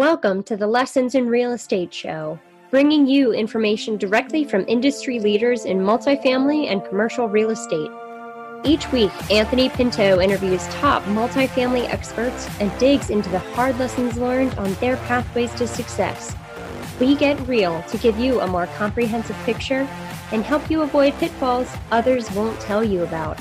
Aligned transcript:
Welcome 0.00 0.44
to 0.44 0.56
the 0.56 0.66
Lessons 0.66 1.14
in 1.14 1.28
Real 1.28 1.52
Estate 1.52 1.92
Show, 1.92 2.40
bringing 2.70 3.06
you 3.06 3.34
information 3.34 3.98
directly 3.98 4.44
from 4.44 4.64
industry 4.66 5.20
leaders 5.20 5.66
in 5.66 5.76
multifamily 5.80 6.68
and 6.72 6.82
commercial 6.86 7.28
real 7.28 7.50
estate. 7.50 7.90
Each 8.64 8.90
week, 8.92 9.10
Anthony 9.30 9.68
Pinto 9.68 10.18
interviews 10.18 10.66
top 10.68 11.02
multifamily 11.02 11.86
experts 11.90 12.48
and 12.60 12.72
digs 12.78 13.10
into 13.10 13.28
the 13.28 13.40
hard 13.40 13.78
lessons 13.78 14.16
learned 14.16 14.54
on 14.54 14.72
their 14.76 14.96
pathways 14.96 15.52
to 15.56 15.68
success. 15.68 16.34
We 16.98 17.14
get 17.14 17.38
real 17.46 17.82
to 17.82 17.98
give 17.98 18.18
you 18.18 18.40
a 18.40 18.46
more 18.46 18.68
comprehensive 18.78 19.36
picture 19.44 19.86
and 20.32 20.42
help 20.42 20.70
you 20.70 20.80
avoid 20.80 21.12
pitfalls 21.16 21.68
others 21.90 22.30
won't 22.30 22.58
tell 22.58 22.82
you 22.82 23.02
about. 23.02 23.38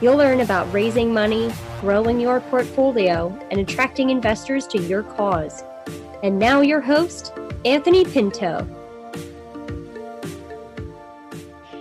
You'll 0.00 0.16
learn 0.16 0.40
about 0.40 0.72
raising 0.72 1.14
money, 1.14 1.52
growing 1.80 2.18
your 2.18 2.40
portfolio, 2.40 3.28
and 3.52 3.60
attracting 3.60 4.10
investors 4.10 4.66
to 4.66 4.82
your 4.82 5.04
cause. 5.04 5.62
And 6.22 6.38
now, 6.38 6.60
your 6.60 6.80
host, 6.80 7.32
Anthony 7.64 8.04
Pinto. 8.04 8.66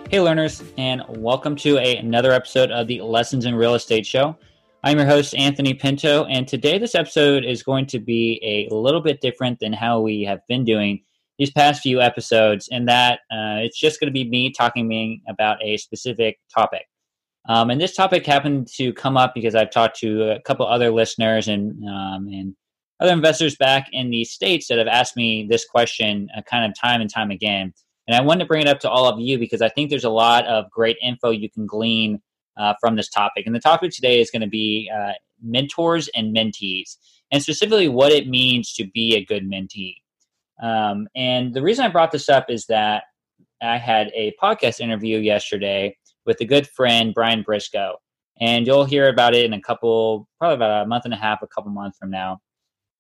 Hey, 0.09 0.19
learners, 0.19 0.61
and 0.77 1.01
welcome 1.07 1.55
to 1.57 1.77
a, 1.77 1.97
another 1.97 2.31
episode 2.31 2.69
of 2.71 2.87
the 2.87 3.01
Lessons 3.01 3.45
in 3.45 3.55
Real 3.55 3.73
Estate 3.73 4.05
Show. 4.05 4.37
I'm 4.83 4.97
your 4.97 5.07
host, 5.07 5.33
Anthony 5.35 5.73
Pinto, 5.73 6.25
and 6.25 6.47
today 6.47 6.77
this 6.77 6.93
episode 6.93 7.45
is 7.45 7.63
going 7.63 7.85
to 7.87 7.99
be 7.99 8.39
a 8.43 8.73
little 8.73 9.01
bit 9.01 9.21
different 9.21 9.59
than 9.59 9.73
how 9.73 10.01
we 10.01 10.23
have 10.23 10.39
been 10.47 10.65
doing 10.65 11.01
these 11.39 11.51
past 11.51 11.81
few 11.81 12.01
episodes, 12.01 12.67
in 12.69 12.85
that 12.85 13.21
uh, 13.31 13.63
it's 13.63 13.79
just 13.79 13.99
going 13.99 14.07
to 14.07 14.13
be 14.13 14.29
me 14.29 14.51
talking 14.51 15.21
about 15.27 15.57
a 15.63 15.77
specific 15.77 16.37
topic. 16.53 16.85
Um, 17.47 17.69
and 17.69 17.81
this 17.81 17.95
topic 17.95 18.25
happened 18.25 18.67
to 18.75 18.93
come 18.93 19.17
up 19.17 19.33
because 19.33 19.55
I've 19.55 19.71
talked 19.71 19.97
to 19.99 20.31
a 20.31 20.41
couple 20.41 20.67
other 20.67 20.91
listeners 20.91 21.47
and 21.47 21.71
um, 21.87 22.27
and 22.27 22.55
other 22.99 23.11
investors 23.11 23.55
back 23.55 23.87
in 23.91 24.09
the 24.09 24.23
states 24.23 24.67
that 24.67 24.77
have 24.77 24.87
asked 24.87 25.15
me 25.17 25.47
this 25.49 25.65
question 25.65 26.29
uh, 26.37 26.41
kind 26.43 26.65
of 26.65 26.77
time 26.79 27.01
and 27.01 27.09
time 27.11 27.31
again. 27.31 27.73
And 28.07 28.15
I 28.15 28.21
wanted 28.21 28.39
to 28.39 28.47
bring 28.47 28.61
it 28.61 28.67
up 28.67 28.79
to 28.81 28.89
all 28.89 29.07
of 29.07 29.19
you 29.19 29.39
because 29.39 29.61
I 29.61 29.69
think 29.69 29.89
there's 29.89 30.03
a 30.03 30.09
lot 30.09 30.45
of 30.45 30.69
great 30.69 30.97
info 31.01 31.29
you 31.29 31.49
can 31.49 31.65
glean 31.65 32.21
uh, 32.57 32.73
from 32.79 32.95
this 32.95 33.09
topic. 33.09 33.45
And 33.45 33.55
the 33.55 33.59
topic 33.59 33.91
today 33.91 34.19
is 34.19 34.29
going 34.29 34.41
to 34.41 34.47
be 34.47 34.91
uh, 34.93 35.13
mentors 35.41 36.09
and 36.09 36.35
mentees, 36.35 36.97
and 37.31 37.41
specifically 37.41 37.87
what 37.87 38.11
it 38.11 38.27
means 38.27 38.73
to 38.73 38.85
be 38.93 39.15
a 39.15 39.25
good 39.25 39.49
mentee. 39.49 39.95
Um, 40.61 41.07
and 41.15 41.53
the 41.53 41.61
reason 41.61 41.85
I 41.85 41.89
brought 41.89 42.11
this 42.11 42.29
up 42.29 42.49
is 42.49 42.65
that 42.67 43.03
I 43.61 43.77
had 43.77 44.11
a 44.13 44.33
podcast 44.41 44.79
interview 44.79 45.19
yesterday 45.19 45.97
with 46.25 46.39
a 46.41 46.45
good 46.45 46.67
friend, 46.67 47.13
Brian 47.13 47.41
Briscoe. 47.41 47.95
And 48.39 48.65
you'll 48.65 48.85
hear 48.85 49.09
about 49.09 49.35
it 49.35 49.45
in 49.45 49.53
a 49.53 49.61
couple, 49.61 50.27
probably 50.39 50.55
about 50.55 50.83
a 50.83 50.87
month 50.87 51.05
and 51.05 51.13
a 51.13 51.17
half, 51.17 51.41
a 51.41 51.47
couple 51.47 51.71
months 51.71 51.97
from 51.97 52.09
now. 52.09 52.39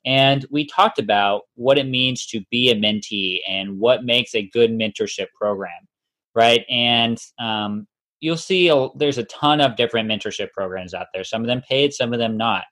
And 0.05 0.45
we 0.51 0.65
talked 0.65 0.99
about 0.99 1.43
what 1.55 1.77
it 1.77 1.87
means 1.87 2.25
to 2.27 2.41
be 2.51 2.69
a 2.69 2.75
mentee 2.75 3.39
and 3.47 3.79
what 3.79 4.03
makes 4.03 4.35
a 4.35 4.47
good 4.49 4.71
mentorship 4.71 5.27
program, 5.39 5.87
right? 6.35 6.65
And 6.69 7.17
um, 7.39 7.87
you'll 8.19 8.35
see 8.37 8.67
a, 8.67 8.89
there's 8.95 9.17
a 9.17 9.23
ton 9.25 9.61
of 9.61 9.77
different 9.77 10.09
mentorship 10.09 10.51
programs 10.51 10.93
out 10.93 11.07
there. 11.13 11.23
Some 11.23 11.41
of 11.41 11.47
them 11.47 11.61
paid, 11.67 11.93
some 11.93 12.11
of 12.11 12.19
them 12.19 12.35
not, 12.35 12.65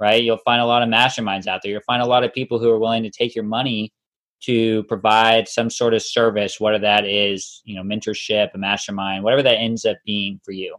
right? 0.00 0.22
You'll 0.22 0.38
find 0.38 0.62
a 0.62 0.66
lot 0.66 0.82
of 0.82 0.88
masterminds 0.88 1.46
out 1.46 1.60
there. 1.62 1.72
You'll 1.72 1.82
find 1.82 2.02
a 2.02 2.06
lot 2.06 2.24
of 2.24 2.32
people 2.32 2.58
who 2.58 2.70
are 2.70 2.78
willing 2.78 3.02
to 3.02 3.10
take 3.10 3.34
your 3.34 3.44
money 3.44 3.92
to 4.40 4.84
provide 4.84 5.48
some 5.48 5.68
sort 5.68 5.94
of 5.94 6.00
service, 6.00 6.60
whether 6.60 6.78
that 6.78 7.04
is, 7.04 7.60
you 7.64 7.74
know, 7.74 7.82
mentorship, 7.82 8.54
a 8.54 8.58
mastermind, 8.58 9.24
whatever 9.24 9.42
that 9.42 9.58
ends 9.58 9.84
up 9.84 9.98
being 10.06 10.40
for 10.42 10.52
you. 10.52 10.74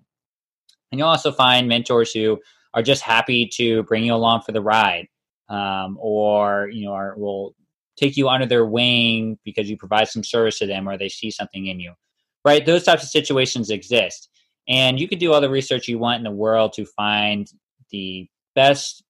And 0.92 0.98
you'll 0.98 1.10
also 1.10 1.32
find 1.32 1.68
mentors 1.68 2.12
who 2.12 2.40
are 2.74 2.82
just 2.82 3.04
happy 3.04 3.48
to 3.54 3.84
bring 3.84 4.06
you 4.06 4.14
along 4.16 4.42
for 4.42 4.54
the 4.54 4.62
ride 4.62 5.08
um, 5.50 5.98
or 6.00 6.70
you 6.72 6.86
know, 6.86 6.94
are, 6.94 7.16
will 7.18 7.56
take 7.98 8.16
you 8.16 8.30
under 8.30 8.46
their 8.46 8.66
wing 8.66 9.38
because 9.44 9.70
you 9.70 9.78
provide 9.78 10.08
some 10.08 10.24
service 10.24 10.60
to 10.60 10.66
them 10.66 10.88
or 10.88 10.98
they 10.98 11.10
see 11.10 11.30
something 11.32 11.68
in 11.68 11.80
you. 11.80 11.94
Right? 12.46 12.66
Those 12.66 12.84
types 12.84 13.04
of 13.04 13.10
situations 13.10 13.70
exist. 13.70 14.30
And 14.68 15.00
you 15.00 15.08
can 15.08 15.20
do 15.20 15.34
all 15.34 15.42
the 15.42 15.50
research 15.50 15.88
you 15.88 16.00
want 16.00 16.20
in 16.20 16.24
the 16.24 16.32
world 16.32 16.74
to 16.74 16.86
find 16.86 17.52
the 17.92 18.30
best 18.56 19.04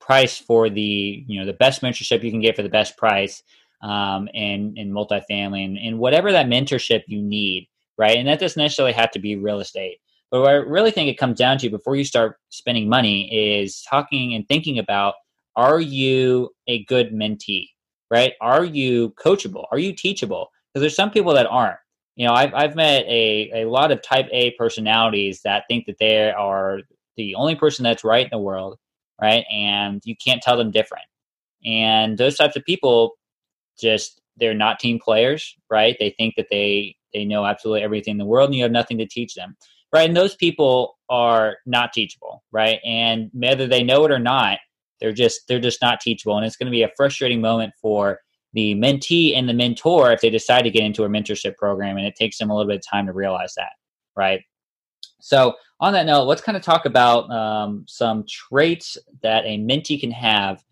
price 0.00 0.38
for 0.38 0.68
the, 0.68 1.24
you 1.26 1.38
know, 1.38 1.46
the 1.46 1.52
best 1.52 1.82
mentorship 1.82 2.22
you 2.22 2.30
can 2.30 2.40
get 2.40 2.56
for 2.56 2.62
the 2.62 2.68
best 2.68 2.96
price 2.96 3.42
um, 3.82 4.28
in, 4.34 4.74
in 4.76 4.90
multifamily 4.90 5.64
and, 5.64 5.78
and 5.78 5.98
whatever 5.98 6.32
that 6.32 6.46
mentorship 6.46 7.02
you 7.06 7.22
need, 7.22 7.68
right? 7.98 8.16
And 8.16 8.26
that 8.26 8.40
doesn't 8.40 8.60
necessarily 8.60 8.94
have 8.94 9.10
to 9.12 9.18
be 9.18 9.36
real 9.36 9.60
estate. 9.60 9.98
But 10.30 10.40
what 10.40 10.50
I 10.50 10.54
really 10.54 10.90
think 10.90 11.08
it 11.08 11.18
comes 11.18 11.38
down 11.38 11.58
to 11.58 11.70
before 11.70 11.96
you 11.96 12.04
start 12.04 12.38
spending 12.48 12.88
money 12.88 13.62
is 13.62 13.82
talking 13.82 14.34
and 14.34 14.48
thinking 14.48 14.78
about 14.78 15.14
are 15.56 15.80
you 15.80 16.50
a 16.68 16.84
good 16.84 17.12
mentee 17.12 17.68
right? 18.10 18.34
Are 18.40 18.64
you 18.64 19.10
coachable? 19.22 19.64
Are 19.72 19.78
you 19.78 19.92
teachable? 19.92 20.50
Because 20.72 20.82
there's 20.82 20.96
some 20.96 21.10
people 21.10 21.34
that 21.34 21.46
aren't. 21.46 21.78
You 22.16 22.26
know 22.28 22.32
i've, 22.34 22.54
I've 22.54 22.76
met 22.76 23.04
a, 23.06 23.62
a 23.62 23.68
lot 23.68 23.90
of 23.90 24.00
type 24.02 24.28
a 24.32 24.52
personalities 24.52 25.40
that 25.44 25.64
think 25.68 25.86
that 25.86 25.98
they 25.98 26.30
are 26.30 26.80
the 27.16 27.34
only 27.34 27.56
person 27.56 27.82
that's 27.82 28.04
right 28.04 28.24
in 28.24 28.30
the 28.30 28.38
world 28.38 28.78
right? 29.20 29.44
And 29.52 30.02
you 30.04 30.16
can't 30.16 30.42
tell 30.42 30.56
them 30.56 30.70
different. 30.70 31.06
And 31.64 32.18
those 32.18 32.36
types 32.36 32.56
of 32.56 32.64
people 32.64 33.12
just 33.80 34.20
they're 34.38 34.54
not 34.54 34.80
team 34.80 34.98
players 35.02 35.56
right? 35.70 35.96
They 36.00 36.10
think 36.18 36.34
that 36.36 36.48
they 36.50 36.96
they 37.12 37.24
know 37.24 37.44
absolutely 37.46 37.82
everything 37.82 38.12
in 38.12 38.18
the 38.18 38.26
world 38.26 38.48
and 38.48 38.56
you 38.56 38.62
have 38.62 38.72
nothing 38.72 38.98
to 38.98 39.06
teach 39.06 39.34
them 39.34 39.56
right? 39.92 40.08
And 40.08 40.16
those 40.16 40.36
people 40.36 40.98
are 41.10 41.56
not 41.66 41.92
teachable 41.92 42.44
right? 42.52 42.80
And 42.84 43.30
whether 43.32 43.66
they 43.66 43.82
know 43.82 44.04
it 44.04 44.12
or 44.12 44.18
not 44.18 44.58
they're 45.00 45.12
just 45.12 45.42
they're 45.48 45.60
just 45.60 45.82
not 45.82 46.00
teachable, 46.00 46.36
and 46.36 46.46
it's 46.46 46.56
going 46.56 46.66
to 46.66 46.76
be 46.76 46.82
a 46.82 46.90
frustrating 46.96 47.40
moment 47.40 47.72
for 47.80 48.20
the 48.54 48.74
mentee 48.76 49.36
and 49.36 49.48
the 49.48 49.52
mentor 49.52 50.12
if 50.12 50.20
they 50.20 50.30
decide 50.30 50.62
to 50.62 50.70
get 50.70 50.84
into 50.84 51.04
a 51.04 51.08
mentorship 51.08 51.56
program, 51.56 51.96
and 51.96 52.06
it 52.06 52.14
takes 52.14 52.38
them 52.38 52.50
a 52.50 52.56
little 52.56 52.70
bit 52.70 52.76
of 52.76 52.90
time 52.90 53.06
to 53.06 53.12
realize 53.12 53.52
that, 53.56 53.72
right? 54.16 54.40
So, 55.20 55.54
on 55.80 55.92
that 55.94 56.06
note, 56.06 56.24
let's 56.24 56.40
kind 56.40 56.56
of 56.56 56.62
talk 56.62 56.86
about 56.86 57.30
um, 57.30 57.84
some 57.88 58.24
traits 58.28 58.96
that 59.22 59.44
a 59.44 59.58
mentee 59.58 60.00
can 60.00 60.12
have, 60.12 60.62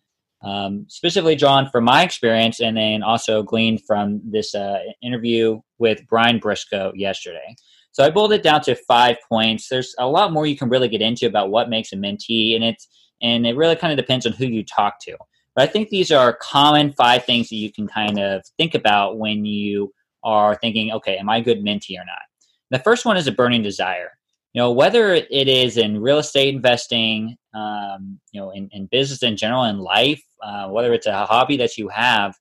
um, 0.42 0.86
specifically 0.88 1.34
drawn 1.34 1.68
from 1.70 1.84
my 1.84 2.02
experience, 2.02 2.60
and 2.60 2.76
then 2.76 3.02
also 3.02 3.42
gleaned 3.42 3.82
from 3.84 4.20
this 4.24 4.54
uh, 4.54 4.78
interview 5.02 5.60
with 5.78 6.06
Brian 6.08 6.38
Briscoe 6.38 6.92
yesterday. 6.94 7.56
So 7.90 8.04
I 8.04 8.10
boiled 8.10 8.32
it 8.32 8.42
down 8.42 8.62
to 8.62 8.74
five 8.74 9.16
points. 9.28 9.68
There's 9.68 9.94
a 9.98 10.08
lot 10.08 10.32
more 10.32 10.46
you 10.46 10.56
can 10.56 10.70
really 10.70 10.88
get 10.88 11.02
into 11.02 11.26
about 11.26 11.50
what 11.50 11.68
makes 11.68 11.92
a 11.92 11.96
mentee, 11.96 12.54
and 12.54 12.64
it's 12.64 12.88
and 13.22 13.46
it 13.46 13.56
really 13.56 13.76
kind 13.76 13.92
of 13.92 13.96
depends 13.96 14.26
on 14.26 14.32
who 14.32 14.46
you 14.46 14.64
talk 14.64 15.00
to. 15.02 15.16
But 15.54 15.68
I 15.68 15.72
think 15.72 15.88
these 15.88 16.10
are 16.10 16.32
common 16.34 16.92
five 16.92 17.24
things 17.24 17.48
that 17.48 17.56
you 17.56 17.70
can 17.72 17.86
kind 17.86 18.18
of 18.18 18.42
think 18.58 18.74
about 18.74 19.18
when 19.18 19.44
you 19.44 19.92
are 20.24 20.54
thinking, 20.56 20.92
okay, 20.92 21.16
am 21.16 21.28
I 21.28 21.38
a 21.38 21.42
good 21.42 21.64
mentee 21.64 21.98
or 21.98 22.04
not? 22.04 22.22
The 22.70 22.78
first 22.78 23.04
one 23.04 23.16
is 23.16 23.26
a 23.26 23.32
burning 23.32 23.62
desire. 23.62 24.10
You 24.54 24.60
know, 24.60 24.72
whether 24.72 25.14
it 25.14 25.48
is 25.48 25.76
in 25.76 26.00
real 26.00 26.18
estate 26.18 26.54
investing, 26.54 27.36
um, 27.54 28.18
you 28.32 28.40
know, 28.40 28.50
in, 28.50 28.68
in, 28.72 28.86
business 28.86 29.22
in 29.22 29.36
general, 29.36 29.64
in 29.64 29.78
life, 29.78 30.22
uh, 30.42 30.68
whether 30.68 30.92
it's 30.92 31.06
a 31.06 31.24
hobby 31.26 31.56
that 31.58 31.78
you 31.78 31.88
have, 31.88 32.34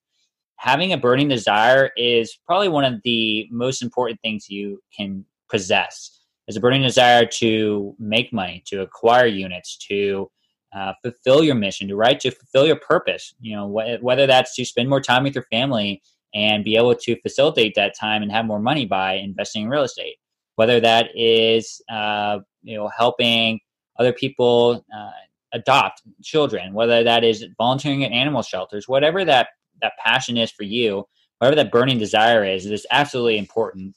having 0.58 0.94
a 0.94 0.98
burning 0.98 1.28
desire 1.28 1.92
is 1.98 2.38
probably 2.46 2.68
one 2.70 2.84
of 2.84 3.02
the 3.04 3.48
most 3.50 3.82
important 3.82 4.20
things 4.22 4.50
you 4.50 4.82
can 4.96 5.26
possess. 5.50 6.18
Is 6.48 6.58
a 6.58 6.60
burning 6.60 6.82
desire 6.82 7.26
to 7.26 7.96
make 7.98 8.34
money, 8.34 8.62
to 8.68 8.82
acquire 8.82 9.26
units, 9.26 9.78
to 9.88 10.30
uh, 10.74 10.94
fulfill 11.02 11.44
your 11.44 11.56
mission, 11.56 11.88
to 11.88 11.96
right 11.96 12.20
to 12.20 12.32
fulfill 12.32 12.66
your 12.66 12.78
purpose. 12.78 13.34
You 13.40 13.56
know, 13.56 13.68
wh- 13.68 14.04
whether 14.04 14.28
that's 14.28 14.56
to 14.56 14.66
spend 14.66 14.90
more 14.90 15.02
time 15.02 15.24
with 15.24 15.36
your 15.36 15.46
family 15.52 16.02
and 16.34 16.64
be 16.64 16.78
able 16.78 16.96
to 16.96 17.20
facilitate 17.22 17.76
that 17.76 17.98
time 18.00 18.22
and 18.22 18.32
have 18.32 18.46
more 18.46 18.60
money 18.60 18.86
by 18.86 19.14
investing 19.16 19.64
in 19.64 19.70
real 19.70 19.84
estate. 19.84 20.16
Whether 20.56 20.80
that 20.80 21.10
is 21.16 21.82
uh, 21.90 22.40
you 22.64 22.78
know 22.78 22.90
helping 22.96 23.60
other 24.00 24.14
people 24.14 24.86
uh, 24.96 25.12
adopt 25.54 26.02
children, 26.24 26.74
whether 26.74 27.04
that 27.04 27.24
is 27.24 27.46
volunteering 27.58 28.04
at 28.04 28.12
animal 28.12 28.42
shelters, 28.42 28.88
whatever 28.88 29.26
that 29.26 29.50
that 29.82 29.94
passion 30.04 30.38
is 30.38 30.52
for 30.52 30.64
you, 30.64 31.06
whatever 31.40 31.56
that 31.56 31.72
burning 31.72 31.98
desire 31.98 32.46
is, 32.46 32.66
it 32.66 32.72
is 32.72 32.86
absolutely 32.92 33.38
important 33.38 33.96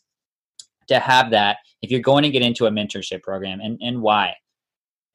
to 0.88 0.98
have 0.98 1.30
that 1.30 1.58
if 1.82 1.90
you're 1.90 2.00
going 2.00 2.22
to 2.22 2.30
get 2.30 2.42
into 2.42 2.66
a 2.66 2.70
mentorship 2.70 3.22
program. 3.22 3.60
And 3.60 3.78
and 3.82 4.02
why? 4.02 4.34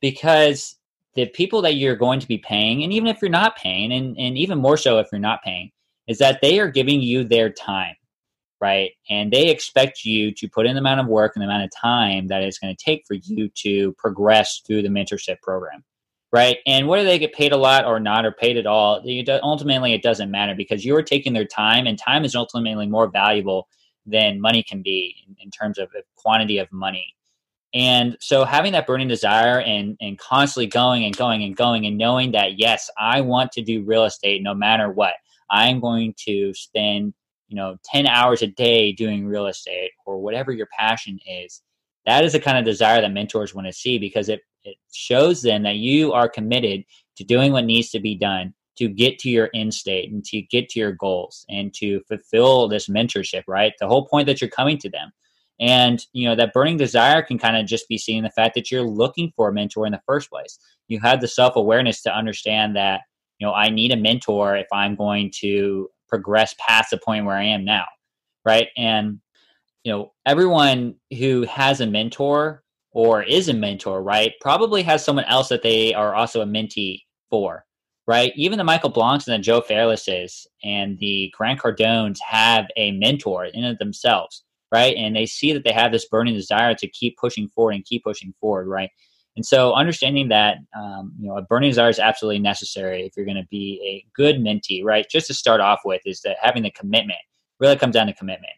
Because 0.01 0.77
the 1.19 1.31
people 1.31 1.61
that 1.63 1.75
you're 1.75 1.95
going 1.95 2.19
to 2.19 2.27
be 2.27 2.37
paying, 2.37 2.83
and 2.83 2.93
even 2.93 3.07
if 3.07 3.21
you're 3.21 3.29
not 3.29 3.57
paying, 3.57 3.91
and, 3.91 4.17
and 4.17 4.37
even 4.37 4.57
more 4.57 4.77
so 4.77 4.99
if 4.99 5.07
you're 5.11 5.19
not 5.19 5.43
paying, 5.43 5.71
is 6.07 6.17
that 6.19 6.39
they 6.41 6.59
are 6.59 6.69
giving 6.69 7.01
you 7.01 7.23
their 7.23 7.49
time, 7.49 7.95
right? 8.61 8.91
And 9.09 9.31
they 9.31 9.49
expect 9.49 10.05
you 10.05 10.31
to 10.35 10.47
put 10.47 10.65
in 10.65 10.73
the 10.73 10.79
amount 10.79 11.01
of 11.01 11.07
work 11.07 11.33
and 11.35 11.41
the 11.41 11.47
amount 11.47 11.63
of 11.63 11.71
time 11.79 12.27
that 12.27 12.41
it's 12.41 12.57
going 12.57 12.75
to 12.75 12.83
take 12.83 13.03
for 13.05 13.15
you 13.15 13.49
to 13.63 13.93
progress 13.93 14.61
through 14.65 14.81
the 14.81 14.89
mentorship 14.89 15.41
program, 15.41 15.83
right? 16.31 16.57
And 16.65 16.87
whether 16.87 17.03
they 17.03 17.19
get 17.19 17.33
paid 17.33 17.51
a 17.51 17.57
lot 17.57 17.85
or 17.85 17.99
not, 17.99 18.25
or 18.25 18.31
paid 18.31 18.57
at 18.57 18.65
all, 18.65 19.03
ultimately 19.43 19.93
it 19.93 20.01
doesn't 20.01 20.31
matter 20.31 20.55
because 20.55 20.85
you're 20.85 21.03
taking 21.03 21.33
their 21.33 21.45
time, 21.45 21.85
and 21.85 21.99
time 21.99 22.23
is 22.23 22.35
ultimately 22.35 22.87
more 22.87 23.07
valuable 23.07 23.67
than 24.05 24.41
money 24.41 24.63
can 24.63 24.81
be 24.81 25.15
in, 25.27 25.35
in 25.43 25.51
terms 25.51 25.77
of 25.77 25.89
quantity 26.15 26.57
of 26.57 26.71
money. 26.71 27.13
And 27.73 28.17
so 28.19 28.45
having 28.45 28.71
that 28.73 28.87
burning 28.87 29.07
desire 29.07 29.59
and, 29.59 29.95
and 30.01 30.17
constantly 30.17 30.67
going 30.67 31.05
and 31.05 31.15
going 31.15 31.43
and 31.43 31.55
going 31.55 31.85
and 31.85 31.97
knowing 31.97 32.31
that, 32.31 32.57
yes, 32.57 32.89
I 32.97 33.21
want 33.21 33.51
to 33.53 33.61
do 33.61 33.83
real 33.83 34.05
estate 34.05 34.41
no 34.41 34.55
matter 34.55 34.91
what. 34.91 35.13
I'm 35.51 35.79
going 35.79 36.13
to 36.25 36.53
spend, 36.53 37.13
you 37.47 37.55
know, 37.55 37.77
10 37.85 38.07
hours 38.07 38.41
a 38.41 38.47
day 38.47 38.91
doing 38.91 39.27
real 39.27 39.47
estate 39.47 39.91
or 40.05 40.19
whatever 40.19 40.51
your 40.51 40.67
passion 40.77 41.19
is. 41.27 41.61
That 42.05 42.25
is 42.25 42.33
the 42.33 42.39
kind 42.39 42.57
of 42.57 42.65
desire 42.65 43.01
that 43.01 43.11
mentors 43.11 43.53
want 43.53 43.67
to 43.67 43.73
see 43.73 43.99
because 43.99 44.29
it, 44.29 44.41
it 44.63 44.77
shows 44.91 45.41
them 45.41 45.63
that 45.63 45.75
you 45.75 46.11
are 46.11 46.29
committed 46.29 46.83
to 47.17 47.23
doing 47.23 47.51
what 47.51 47.65
needs 47.65 47.89
to 47.91 47.99
be 47.99 48.15
done 48.15 48.53
to 48.77 48.87
get 48.87 49.19
to 49.19 49.29
your 49.29 49.49
end 49.53 49.73
state 49.73 50.09
and 50.11 50.23
to 50.23 50.41
get 50.41 50.69
to 50.69 50.79
your 50.79 50.93
goals 50.93 51.45
and 51.49 51.73
to 51.73 51.99
fulfill 52.07 52.67
this 52.67 52.87
mentorship, 52.87 53.43
right? 53.45 53.73
The 53.79 53.87
whole 53.87 54.07
point 54.07 54.25
that 54.27 54.39
you're 54.39 54.49
coming 54.49 54.77
to 54.79 54.89
them. 54.89 55.11
And, 55.59 56.03
you 56.13 56.27
know, 56.27 56.35
that 56.35 56.53
burning 56.53 56.77
desire 56.77 57.21
can 57.21 57.37
kind 57.37 57.57
of 57.57 57.65
just 57.65 57.87
be 57.87 57.97
seen 57.97 58.19
in 58.19 58.23
the 58.23 58.29
fact 58.29 58.55
that 58.55 58.71
you're 58.71 58.81
looking 58.81 59.31
for 59.35 59.49
a 59.49 59.53
mentor 59.53 59.85
in 59.85 59.91
the 59.91 60.01
first 60.05 60.29
place. 60.29 60.57
You 60.87 60.99
have 61.01 61.21
the 61.21 61.27
self 61.27 61.55
awareness 61.55 62.01
to 62.03 62.15
understand 62.15 62.75
that, 62.75 63.01
you 63.39 63.47
know, 63.47 63.53
I 63.53 63.69
need 63.69 63.91
a 63.91 63.97
mentor 63.97 64.55
if 64.55 64.67
I'm 64.71 64.95
going 64.95 65.31
to 65.39 65.89
progress 66.07 66.55
past 66.59 66.91
the 66.91 66.97
point 66.97 67.25
where 67.25 67.35
I 67.35 67.43
am 67.43 67.65
now. 67.65 67.85
Right. 68.45 68.69
And, 68.77 69.19
you 69.83 69.91
know, 69.91 70.13
everyone 70.25 70.95
who 71.17 71.43
has 71.43 71.81
a 71.81 71.87
mentor 71.87 72.63
or 72.91 73.23
is 73.23 73.49
a 73.49 73.53
mentor, 73.53 74.01
right, 74.01 74.33
probably 74.41 74.81
has 74.83 75.03
someone 75.03 75.25
else 75.25 75.49
that 75.49 75.61
they 75.61 75.93
are 75.93 76.15
also 76.15 76.41
a 76.41 76.45
mentee 76.45 77.01
for 77.29 77.65
right? 78.09 78.33
Even 78.35 78.57
the 78.57 78.63
Michael 78.63 78.89
Blanks 78.89 79.27
and 79.27 79.35
the 79.35 79.43
Joe 79.43 79.61
Fairlesses 79.61 80.47
and 80.63 80.97
the 80.97 81.31
Grant 81.37 81.59
Cardones 81.59 82.17
have 82.27 82.65
a 82.75 82.91
mentor 82.93 83.45
in 83.45 83.63
it 83.63 83.77
themselves, 83.77 84.43
right? 84.71 84.95
And 84.95 85.15
they 85.15 85.25
see 85.25 85.53
that 85.53 85.63
they 85.63 85.71
have 85.71 85.91
this 85.91 86.07
burning 86.07 86.35
desire 86.35 86.73
to 86.75 86.87
keep 86.87 87.17
pushing 87.17 87.47
forward 87.49 87.75
and 87.75 87.85
keep 87.85 88.03
pushing 88.03 88.33
forward, 88.39 88.67
right? 88.67 88.89
And 89.35 89.45
so, 89.45 89.73
understanding 89.73 90.27
that 90.29 90.57
um, 90.75 91.13
you 91.19 91.29
know 91.29 91.37
a 91.37 91.41
burning 91.41 91.69
desire 91.69 91.89
is 91.89 91.99
absolutely 91.99 92.39
necessary 92.39 93.05
if 93.05 93.15
you're 93.15 93.25
going 93.25 93.37
to 93.37 93.47
be 93.49 93.79
a 93.85 94.05
good 94.13 94.37
mentee, 94.37 94.83
right? 94.83 95.05
Just 95.09 95.27
to 95.27 95.33
start 95.33 95.61
off 95.61 95.81
with, 95.85 96.01
is 96.05 96.21
that 96.21 96.37
having 96.41 96.63
the 96.63 96.71
commitment 96.71 97.19
really 97.59 97.77
comes 97.77 97.93
down 97.93 98.07
to 98.07 98.13
commitment. 98.13 98.53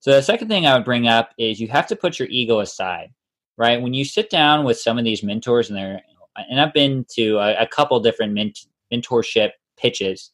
So 0.00 0.12
the 0.12 0.22
second 0.22 0.48
thing 0.48 0.66
I 0.66 0.74
would 0.74 0.84
bring 0.84 1.08
up 1.08 1.30
is 1.38 1.60
you 1.60 1.68
have 1.68 1.86
to 1.88 1.96
put 1.96 2.18
your 2.18 2.28
ego 2.28 2.60
aside, 2.60 3.08
right? 3.56 3.80
When 3.80 3.94
you 3.94 4.04
sit 4.04 4.30
down 4.30 4.64
with 4.64 4.78
some 4.78 4.98
of 4.98 5.04
these 5.04 5.22
mentors, 5.22 5.70
and 5.70 5.78
they're 5.78 6.02
and 6.36 6.60
I've 6.60 6.72
been 6.72 7.04
to 7.14 7.38
a, 7.38 7.62
a 7.62 7.66
couple 7.66 7.98
different 8.00 8.32
ment- 8.32 8.66
mentorship 8.92 9.50
pitches, 9.76 10.30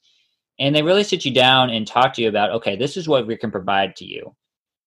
and 0.58 0.74
they 0.74 0.82
really 0.82 1.04
sit 1.04 1.24
you 1.24 1.32
down 1.32 1.70
and 1.70 1.86
talk 1.86 2.12
to 2.14 2.22
you 2.22 2.28
about, 2.28 2.50
okay, 2.50 2.76
this 2.76 2.96
is 2.96 3.08
what 3.08 3.26
we 3.26 3.36
can 3.36 3.50
provide 3.50 3.96
to 3.96 4.04
you. 4.04 4.34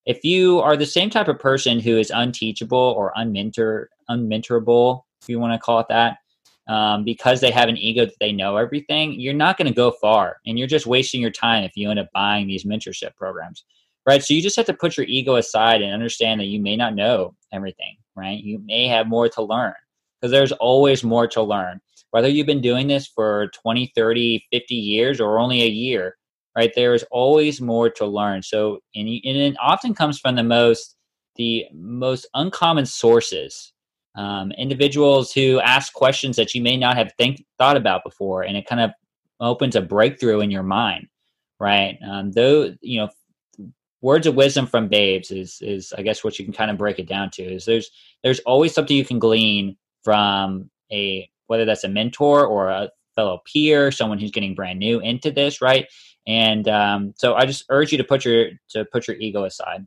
If 0.05 0.23
you 0.23 0.59
are 0.59 0.75
the 0.75 0.85
same 0.85 1.09
type 1.09 1.27
of 1.27 1.39
person 1.39 1.79
who 1.79 1.97
is 1.97 2.11
unteachable 2.11 2.77
or 2.77 3.13
unmentor, 3.17 3.85
unmentorable, 4.09 5.03
if 5.21 5.29
you 5.29 5.39
want 5.39 5.53
to 5.53 5.59
call 5.59 5.79
it 5.79 5.87
that, 5.89 6.17
um, 6.67 7.03
because 7.03 7.39
they 7.39 7.51
have 7.51 7.69
an 7.69 7.77
ego 7.77 8.05
that 8.05 8.15
they 8.19 8.31
know 8.31 8.57
everything, 8.57 9.19
you're 9.19 9.33
not 9.33 9.57
going 9.57 9.67
to 9.67 9.73
go 9.73 9.91
far, 9.91 10.37
and 10.45 10.57
you're 10.57 10.67
just 10.67 10.87
wasting 10.87 11.21
your 11.21 11.31
time 11.31 11.63
if 11.63 11.75
you 11.75 11.89
end 11.89 11.99
up 11.99 12.09
buying 12.13 12.47
these 12.47 12.65
mentorship 12.65 13.15
programs, 13.15 13.63
right? 14.07 14.23
So 14.23 14.33
you 14.33 14.41
just 14.41 14.55
have 14.55 14.65
to 14.67 14.73
put 14.73 14.97
your 14.97 15.05
ego 15.07 15.35
aside 15.35 15.81
and 15.81 15.93
understand 15.93 16.39
that 16.39 16.45
you 16.45 16.61
may 16.61 16.75
not 16.75 16.95
know 16.95 17.35
everything, 17.53 17.97
right? 18.15 18.39
You 18.39 18.59
may 18.65 18.87
have 18.87 19.07
more 19.07 19.29
to 19.29 19.43
learn 19.43 19.73
because 20.19 20.31
there's 20.31 20.51
always 20.53 21.03
more 21.03 21.27
to 21.27 21.41
learn 21.41 21.81
whether 22.11 22.27
you've 22.27 22.47
been 22.47 22.61
doing 22.61 22.87
this 22.87 23.07
for 23.07 23.47
20 23.47 23.91
30 23.95 24.45
50 24.51 24.75
years 24.75 25.19
or 25.19 25.39
only 25.39 25.63
a 25.63 25.67
year 25.67 26.17
right? 26.55 26.71
There 26.75 26.93
is 26.93 27.05
always 27.11 27.61
more 27.61 27.89
to 27.91 28.05
learn. 28.05 28.43
So 28.43 28.79
and, 28.95 29.07
and 29.07 29.37
it 29.37 29.55
often 29.61 29.93
comes 29.93 30.19
from 30.19 30.35
the 30.35 30.43
most 30.43 30.95
the 31.37 31.65
most 31.73 32.27
uncommon 32.33 32.85
sources 32.85 33.73
um, 34.15 34.51
individuals 34.53 35.31
who 35.31 35.61
ask 35.61 35.93
questions 35.93 36.35
that 36.35 36.53
you 36.53 36.61
may 36.61 36.75
not 36.77 36.97
have 36.97 37.13
think 37.17 37.45
thought 37.57 37.77
about 37.77 38.03
before 38.03 38.43
and 38.43 38.57
it 38.57 38.67
kind 38.67 38.81
of 38.81 38.91
opens 39.39 39.75
a 39.75 39.81
breakthrough 39.81 40.41
in 40.41 40.51
your 40.51 40.63
mind 40.63 41.07
right? 41.59 41.97
Um, 42.05 42.31
though 42.31 42.75
you 42.81 42.99
know 42.99 43.09
words 44.01 44.27
of 44.27 44.35
wisdom 44.35 44.65
from 44.65 44.87
babes 44.87 45.31
is 45.31 45.59
is 45.61 45.93
i 45.97 46.01
guess 46.01 46.23
what 46.23 46.39
you 46.39 46.45
can 46.45 46.53
kind 46.53 46.71
of 46.71 46.77
break 46.77 46.97
it 46.99 47.07
down 47.07 47.29
to 47.29 47.43
is 47.43 47.65
there's 47.65 47.91
there's 48.23 48.39
always 48.41 48.73
something 48.73 48.97
you 48.97 49.05
can 49.05 49.19
glean 49.19 49.77
from 50.03 50.69
a 50.91 51.29
whether 51.47 51.65
that's 51.65 51.83
a 51.83 51.89
mentor 51.89 52.45
or 52.45 52.69
a 52.69 52.89
fellow 53.15 53.41
peer, 53.45 53.91
someone 53.91 54.19
who's 54.19 54.31
getting 54.31 54.55
brand 54.55 54.79
new 54.79 54.99
into 54.99 55.31
this, 55.31 55.61
right? 55.61 55.87
And 56.27 56.67
um, 56.67 57.13
so 57.17 57.35
I 57.35 57.45
just 57.45 57.65
urge 57.69 57.91
you 57.91 57.97
to 57.97 58.03
put 58.03 58.25
your 58.25 58.49
to 58.69 58.85
put 58.85 59.07
your 59.07 59.17
ego 59.17 59.45
aside. 59.45 59.85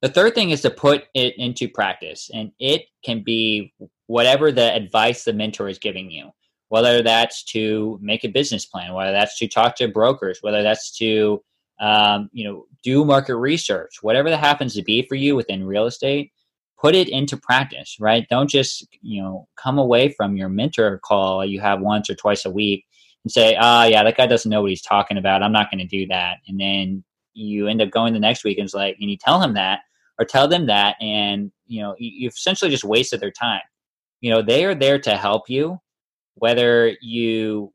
The 0.00 0.08
third 0.08 0.34
thing 0.34 0.50
is 0.50 0.62
to 0.62 0.70
put 0.70 1.04
it 1.14 1.38
into 1.38 1.68
practice, 1.68 2.30
and 2.34 2.50
it 2.58 2.86
can 3.04 3.22
be 3.22 3.72
whatever 4.06 4.50
the 4.50 4.74
advice 4.74 5.24
the 5.24 5.32
mentor 5.32 5.68
is 5.68 5.78
giving 5.78 6.10
you. 6.10 6.30
Whether 6.68 7.02
that's 7.02 7.44
to 7.44 7.98
make 8.02 8.24
a 8.24 8.28
business 8.28 8.66
plan, 8.66 8.94
whether 8.94 9.12
that's 9.12 9.38
to 9.38 9.46
talk 9.46 9.76
to 9.76 9.88
brokers, 9.88 10.38
whether 10.40 10.62
that's 10.62 10.96
to 10.98 11.42
um, 11.80 12.28
you 12.32 12.44
know 12.44 12.66
do 12.82 13.04
market 13.04 13.36
research, 13.36 13.98
whatever 14.02 14.28
that 14.30 14.40
happens 14.40 14.74
to 14.74 14.82
be 14.82 15.02
for 15.02 15.14
you 15.14 15.36
within 15.36 15.64
real 15.64 15.86
estate 15.86 16.32
put 16.82 16.96
it 16.96 17.08
into 17.08 17.36
practice, 17.36 17.96
right? 18.00 18.26
Don't 18.28 18.50
just, 18.50 18.88
you 19.02 19.22
know, 19.22 19.46
come 19.56 19.78
away 19.78 20.08
from 20.08 20.36
your 20.36 20.48
mentor 20.48 20.98
call 20.98 21.44
you 21.44 21.60
have 21.60 21.80
once 21.80 22.10
or 22.10 22.16
twice 22.16 22.44
a 22.44 22.50
week 22.50 22.84
and 23.24 23.30
say, 23.30 23.56
ah, 23.58 23.82
oh, 23.82 23.88
yeah, 23.88 24.02
that 24.02 24.16
guy 24.16 24.26
doesn't 24.26 24.50
know 24.50 24.62
what 24.62 24.70
he's 24.70 24.82
talking 24.82 25.18
about. 25.18 25.42
I'm 25.42 25.52
not 25.52 25.70
going 25.70 25.86
to 25.86 25.86
do 25.86 26.06
that. 26.08 26.38
And 26.48 26.60
then 26.60 27.04
you 27.34 27.68
end 27.68 27.80
up 27.80 27.90
going 27.90 28.12
the 28.12 28.20
next 28.20 28.44
week 28.44 28.58
and 28.58 28.64
it's 28.64 28.74
like, 28.74 28.96
and 29.00 29.10
you 29.10 29.16
tell 29.16 29.40
him 29.40 29.54
that 29.54 29.80
or 30.18 30.24
tell 30.24 30.48
them 30.48 30.66
that. 30.66 30.96
And, 31.00 31.50
you 31.66 31.82
know, 31.82 31.94
you've 31.98 32.34
essentially 32.34 32.70
just 32.70 32.84
wasted 32.84 33.20
their 33.20 33.30
time. 33.30 33.62
You 34.20 34.30
know, 34.30 34.42
they 34.42 34.64
are 34.64 34.74
there 34.74 34.98
to 35.00 35.16
help 35.16 35.48
you, 35.48 35.80
whether 36.34 36.96
you 37.00 37.72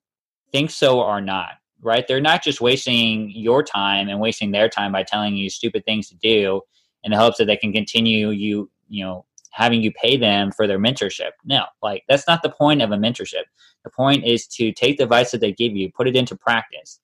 think 0.51 0.69
so 0.69 1.01
or 1.01 1.21
not, 1.21 1.51
right? 1.81 2.07
They're 2.07 2.21
not 2.21 2.43
just 2.43 2.61
wasting 2.61 3.31
your 3.31 3.63
time 3.63 4.09
and 4.09 4.19
wasting 4.19 4.51
their 4.51 4.69
time 4.69 4.91
by 4.91 5.03
telling 5.03 5.35
you 5.35 5.49
stupid 5.49 5.85
things 5.85 6.09
to 6.09 6.15
do 6.15 6.61
in 7.03 7.11
the 7.11 7.17
hopes 7.17 7.37
that 7.37 7.45
they 7.45 7.57
can 7.57 7.71
continue 7.71 8.29
you 8.29 8.69
you 8.89 9.03
know 9.03 9.25
having 9.57 9.81
you 9.81 9.91
pay 9.91 10.17
them 10.17 10.51
for 10.51 10.67
their 10.67 10.77
mentorship. 10.77 11.31
No, 11.43 11.65
like 11.81 12.03
that's 12.07 12.27
not 12.27 12.43
the 12.43 12.49
point 12.49 12.83
of 12.83 12.91
a 12.91 12.95
mentorship. 12.95 13.45
The 13.83 13.89
point 13.89 14.23
is 14.23 14.45
to 14.49 14.71
take 14.71 14.97
the 14.97 15.05
advice 15.05 15.31
that 15.31 15.41
they 15.41 15.51
give 15.51 15.75
you, 15.75 15.91
put 15.91 16.07
it 16.07 16.15
into 16.15 16.35
practice. 16.35 16.99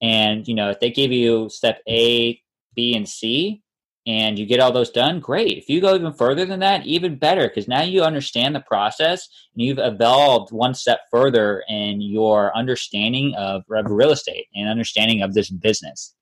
And 0.00 0.46
you 0.46 0.54
know, 0.54 0.70
if 0.70 0.78
they 0.78 0.90
give 0.90 1.10
you 1.10 1.48
step 1.48 1.82
A, 1.88 2.40
B, 2.76 2.94
and 2.94 3.08
C, 3.08 3.62
and 4.06 4.38
you 4.38 4.46
get 4.46 4.60
all 4.60 4.72
those 4.72 4.90
done, 4.90 5.18
great. 5.18 5.58
If 5.58 5.68
you 5.68 5.80
go 5.80 5.94
even 5.94 6.12
further 6.12 6.46
than 6.46 6.60
that, 6.60 6.86
even 6.86 7.18
better, 7.18 7.48
because 7.48 7.68
now 7.68 7.82
you 7.82 8.02
understand 8.02 8.54
the 8.54 8.60
process 8.60 9.28
and 9.54 9.62
you've 9.66 9.80
evolved 9.80 10.52
one 10.52 10.74
step 10.74 11.00
further 11.10 11.64
in 11.68 12.00
your 12.00 12.56
understanding 12.56 13.34
of 13.34 13.64
real 13.68 14.12
estate 14.12 14.46
and 14.54 14.68
understanding 14.68 15.20
of 15.20 15.34
this 15.34 15.50
business. 15.50 16.14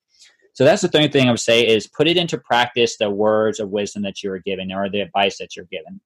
So 0.56 0.64
that's 0.64 0.80
the 0.80 0.88
third 0.88 1.12
thing 1.12 1.28
I 1.28 1.30
would 1.30 1.38
say 1.38 1.66
is 1.66 1.86
put 1.86 2.08
it 2.08 2.16
into 2.16 2.38
practice 2.38 2.96
the 2.96 3.10
words 3.10 3.60
of 3.60 3.68
wisdom 3.68 4.02
that 4.04 4.22
you 4.22 4.32
are 4.32 4.38
given 4.38 4.72
or 4.72 4.88
the 4.88 5.02
advice 5.02 5.36
that 5.36 5.54
you're 5.54 5.66
given. 5.66 6.00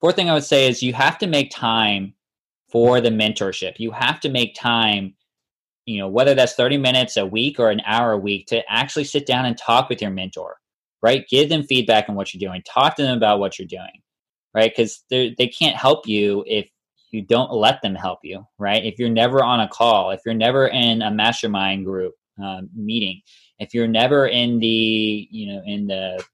Fourth 0.00 0.16
thing 0.16 0.30
I 0.30 0.32
would 0.32 0.44
say 0.44 0.66
is 0.66 0.82
you 0.82 0.94
have 0.94 1.18
to 1.18 1.26
make 1.26 1.50
time 1.50 2.14
for 2.72 3.02
the 3.02 3.10
mentorship. 3.10 3.78
You 3.78 3.90
have 3.90 4.18
to 4.20 4.30
make 4.30 4.54
time, 4.54 5.14
you 5.84 5.98
know, 5.98 6.08
whether 6.08 6.34
that's 6.34 6.54
30 6.54 6.78
minutes 6.78 7.18
a 7.18 7.26
week 7.26 7.60
or 7.60 7.68
an 7.68 7.82
hour 7.84 8.12
a 8.12 8.18
week 8.18 8.46
to 8.46 8.62
actually 8.66 9.04
sit 9.04 9.26
down 9.26 9.44
and 9.44 9.58
talk 9.58 9.90
with 9.90 10.00
your 10.00 10.10
mentor, 10.10 10.56
right? 11.02 11.28
Give 11.28 11.50
them 11.50 11.64
feedback 11.64 12.08
on 12.08 12.14
what 12.14 12.32
you're 12.32 12.48
doing. 12.48 12.62
Talk 12.62 12.96
to 12.96 13.02
them 13.02 13.18
about 13.18 13.40
what 13.40 13.58
you're 13.58 13.68
doing, 13.68 14.00
right? 14.54 14.72
Because 14.74 15.04
they 15.10 15.52
can't 15.54 15.76
help 15.76 16.08
you 16.08 16.44
if 16.46 16.70
you 17.10 17.20
don't 17.20 17.52
let 17.52 17.82
them 17.82 17.94
help 17.94 18.20
you, 18.22 18.46
right? 18.58 18.82
If 18.82 18.98
you're 18.98 19.10
never 19.10 19.44
on 19.44 19.60
a 19.60 19.68
call, 19.68 20.12
if 20.12 20.22
you're 20.24 20.34
never 20.34 20.68
in 20.68 21.02
a 21.02 21.10
mastermind 21.10 21.84
group, 21.84 22.14
uh, 22.42 22.62
meeting. 22.74 23.20
If 23.58 23.74
you're 23.74 23.88
never 23.88 24.26
in 24.26 24.60
the, 24.60 25.28
you 25.30 25.52
know, 25.52 25.62
in 25.66 25.86
the 25.86 26.24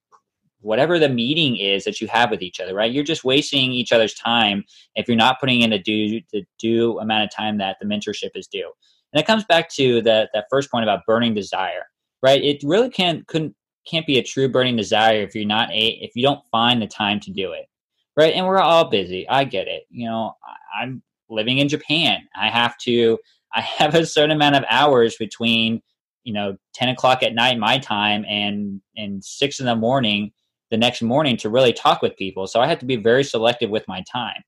whatever 0.64 0.98
the 0.98 1.08
meeting 1.08 1.56
is 1.56 1.84
that 1.84 2.00
you 2.00 2.08
have 2.08 2.30
with 2.30 2.40
each 2.40 2.58
other, 2.58 2.74
right? 2.74 2.90
You're 2.90 3.04
just 3.04 3.22
wasting 3.22 3.72
each 3.72 3.92
other's 3.92 4.14
time 4.14 4.64
if 4.94 5.06
you're 5.06 5.16
not 5.16 5.38
putting 5.38 5.60
in 5.60 5.72
a 5.72 5.78
due 5.78 6.20
the 6.32 6.44
due 6.58 6.98
amount 6.98 7.24
of 7.24 7.30
time 7.30 7.58
that 7.58 7.76
the 7.80 7.86
mentorship 7.86 8.30
is 8.34 8.46
due. 8.46 8.70
And 9.12 9.20
it 9.20 9.26
comes 9.26 9.44
back 9.44 9.68
to 9.74 10.00
that 10.02 10.30
that 10.32 10.46
first 10.50 10.70
point 10.70 10.84
about 10.84 11.06
burning 11.06 11.34
desire, 11.34 11.86
right? 12.22 12.42
It 12.42 12.62
really 12.64 12.90
can't 12.90 13.26
couldn't 13.26 13.54
can't 13.86 14.06
be 14.06 14.18
a 14.18 14.22
true 14.22 14.48
burning 14.48 14.76
desire 14.76 15.20
if 15.20 15.34
you're 15.34 15.44
not 15.44 15.70
a 15.70 15.88
if 16.00 16.12
you 16.16 16.22
don't 16.22 16.44
find 16.50 16.80
the 16.80 16.86
time 16.86 17.20
to 17.20 17.30
do 17.30 17.52
it, 17.52 17.66
right? 18.16 18.34
And 18.34 18.46
we're 18.46 18.58
all 18.58 18.88
busy. 18.88 19.28
I 19.28 19.44
get 19.44 19.68
it. 19.68 19.84
You 19.90 20.08
know, 20.08 20.32
I'm 20.78 21.02
living 21.28 21.58
in 21.58 21.68
Japan. 21.68 22.22
I 22.40 22.48
have 22.48 22.76
to. 22.78 23.18
I 23.54 23.60
have 23.78 23.94
a 23.94 24.06
certain 24.06 24.30
amount 24.30 24.56
of 24.56 24.64
hours 24.70 25.16
between 25.16 25.82
you 26.24 26.32
know 26.32 26.56
10 26.74 26.88
o'clock 26.88 27.22
at 27.22 27.34
night 27.34 27.58
my 27.58 27.78
time 27.78 28.24
and 28.28 28.80
and 28.96 29.24
six 29.24 29.60
in 29.60 29.66
the 29.66 29.76
morning 29.76 30.32
the 30.70 30.76
next 30.76 31.02
morning 31.02 31.36
to 31.36 31.48
really 31.48 31.72
talk 31.72 32.02
with 32.02 32.16
people 32.16 32.46
so 32.46 32.60
i 32.60 32.66
have 32.66 32.78
to 32.78 32.86
be 32.86 32.96
very 32.96 33.24
selective 33.24 33.70
with 33.70 33.86
my 33.88 34.02
time 34.10 34.42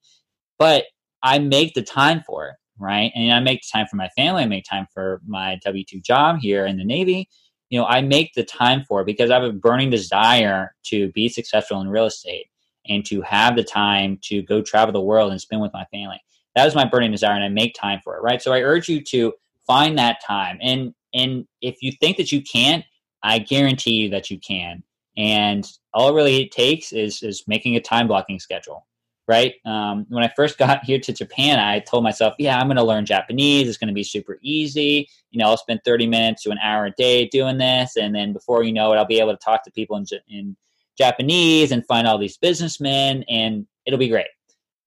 but 0.59 0.85
i 1.23 1.39
make 1.39 1.75
the 1.75 1.83
time 1.83 2.23
for 2.27 2.49
it 2.49 2.55
right 2.79 3.13
and 3.15 3.33
i 3.33 3.41
make 3.41 3.61
time 3.73 3.87
for 3.87 3.97
my 3.97 4.09
family 4.11 4.43
i 4.43 4.47
make 4.47 4.65
time 4.65 4.87
for 4.93 5.21
my 5.27 5.59
w2 5.67 6.03
job 6.03 6.39
here 6.41 6.67
in 6.67 6.77
the 6.77 6.85
navy 6.85 7.29
you 7.71 7.79
know 7.79 7.87
i 7.87 8.01
make 8.01 8.33
the 8.35 8.45
time 8.45 8.83
for 8.89 9.03
it 9.03 9.07
because 9.07 9.31
i 9.31 9.35
have 9.35 9.45
a 9.45 9.53
burning 9.53 9.91
desire 9.91 10.75
to 10.85 11.11
be 11.13 11.29
successful 11.29 11.81
in 11.81 11.89
real 11.89 12.07
estate 12.07 12.47
and 12.89 13.05
to 13.07 13.23
have 13.23 13.57
the 13.57 13.65
time 13.65 14.19
to 14.23 14.43
go 14.43 14.63
travel 14.63 14.93
the 14.93 15.01
world 15.01 15.31
and 15.31 15.41
spend 15.41 15.63
with 15.63 15.73
my 15.73 15.85
family. 15.87 16.21
That 16.55 16.67
is 16.67 16.75
my 16.75 16.87
burning 16.87 17.11
desire, 17.11 17.35
and 17.35 17.45
I 17.45 17.49
make 17.49 17.75
time 17.75 18.01
for 18.03 18.17
it, 18.17 18.23
right? 18.23 18.41
So 18.41 18.53
I 18.53 18.63
urge 18.63 18.89
you 18.89 19.03
to 19.05 19.33
find 19.67 19.99
that 19.99 20.19
time. 20.27 20.59
And 20.63 20.95
and 21.17 21.47
if 21.61 21.77
you 21.83 21.93
think 21.93 22.17
that 22.19 22.33
you 22.33 22.43
can't, 22.43 22.85
I 23.23 23.39
guarantee 23.39 23.95
you 23.95 24.11
that 24.11 24.31
you 24.31 24.39
can. 24.39 24.83
And 25.17 25.67
all 25.95 26.15
really 26.15 26.43
it 26.43 26.53
takes 26.53 26.93
is 26.93 27.23
is 27.23 27.45
making 27.47 27.77
a 27.77 27.81
time 27.81 28.07
blocking 28.07 28.39
schedule 28.39 28.87
right? 29.29 29.55
Um, 29.65 30.07
when 30.09 30.25
I 30.25 30.33
first 30.35 30.59
got 30.59 30.85
here 30.85 30.99
to 31.01 31.13
Japan, 31.13 31.59
I 31.59 31.81
told 31.81 32.05
myself, 32.05 32.35
yeah, 32.39 32.59
I'm 32.59 32.67
going 32.67 32.77
to 32.77 32.85
learn 32.85 33.07
Japanese. 33.07 33.69
It's 33.69 33.79
going 33.79 33.89
to 33.89 33.95
be 33.95 34.05
super 34.05 34.39
easy. 34.43 35.09
You 35.31 35.39
know, 35.39 35.47
I'll 35.47 35.57
spend 35.57 35.81
30 35.85 36.07
minutes 36.07 36.43
to 36.45 36.51
an 36.51 36.59
hour 36.63 36.87
a 36.87 36.91
day 36.93 37.27
doing 37.29 37.59
this. 37.59 37.97
And 37.97 38.15
then 38.15 38.33
before 38.33 38.63
you 38.63 38.73
know 38.73 38.93
it, 38.93 38.97
I'll 38.97 39.05
be 39.05 39.21
able 39.21 39.33
to 39.33 39.45
talk 39.45 39.65
to 39.65 39.71
people 39.71 39.97
in, 39.97 40.07
in 40.29 40.57
Japanese 40.97 41.73
and 41.73 41.87
find 41.87 42.07
all 42.07 42.19
these 42.19 42.39
businessmen, 42.39 43.25
and 43.29 43.67
it'll 43.85 43.99
be 43.99 44.09
great. 44.09 44.27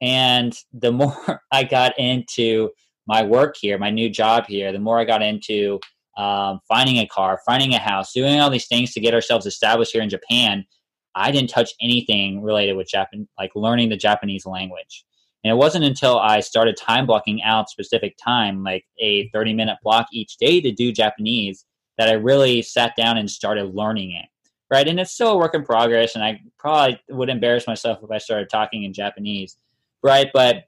And 0.01 0.57
the 0.73 0.91
more 0.91 1.41
I 1.51 1.63
got 1.63 1.97
into 1.99 2.69
my 3.07 3.23
work 3.23 3.55
here, 3.59 3.77
my 3.77 3.89
new 3.89 4.09
job 4.09 4.45
here, 4.47 4.71
the 4.71 4.79
more 4.79 4.99
I 4.99 5.05
got 5.05 5.21
into 5.23 5.79
um, 6.17 6.59
finding 6.67 6.97
a 6.97 7.07
car, 7.07 7.39
finding 7.45 7.73
a 7.73 7.79
house, 7.79 8.13
doing 8.13 8.39
all 8.39 8.49
these 8.49 8.67
things 8.67 8.93
to 8.93 8.99
get 8.99 9.13
ourselves 9.13 9.45
established 9.45 9.91
here 9.93 10.01
in 10.01 10.09
Japan– 10.09 10.65
I 11.15 11.31
didn't 11.31 11.49
touch 11.49 11.73
anything 11.81 12.41
related 12.41 12.73
with 12.73 12.87
Japan, 12.87 13.27
like 13.37 13.51
learning 13.55 13.89
the 13.89 13.97
Japanese 13.97 14.45
language. 14.45 15.05
And 15.43 15.51
it 15.51 15.55
wasn't 15.55 15.85
until 15.85 16.19
I 16.19 16.41
started 16.41 16.77
time 16.77 17.05
blocking 17.05 17.41
out 17.43 17.69
specific 17.69 18.17
time, 18.23 18.63
like 18.63 18.85
a 18.99 19.29
30 19.29 19.53
minute 19.53 19.77
block 19.83 20.07
each 20.11 20.37
day 20.37 20.59
to 20.61 20.71
do 20.71 20.91
Japanese, 20.91 21.65
that 21.97 22.09
I 22.09 22.13
really 22.13 22.61
sat 22.61 22.95
down 22.95 23.17
and 23.17 23.29
started 23.29 23.75
learning 23.75 24.11
it. 24.11 24.25
Right. 24.71 24.87
And 24.87 24.99
it's 24.99 25.11
still 25.11 25.31
a 25.31 25.37
work 25.37 25.55
in 25.55 25.63
progress. 25.63 26.15
And 26.15 26.23
I 26.23 26.39
probably 26.59 27.01
would 27.09 27.29
embarrass 27.29 27.65
myself 27.65 27.99
if 28.03 28.11
I 28.11 28.19
started 28.19 28.49
talking 28.49 28.83
in 28.83 28.93
Japanese. 28.93 29.57
Right. 30.03 30.29
But 30.33 30.65